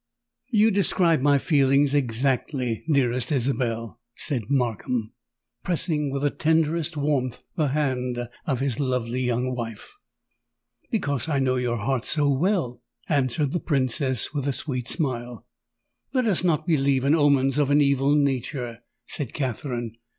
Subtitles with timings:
[0.49, 5.13] "You describe my feelings exactly, dearest Isabel," said Markham,
[5.63, 8.17] pressing with the tenderest warmth the hand
[8.47, 9.95] of his lovely young wife.
[10.89, 15.45] "Because I know your heart so well," answered the Princess, with a sweet smile.
[16.13, 19.91] "Let us not believe in omens of an evil nature," said Katherine.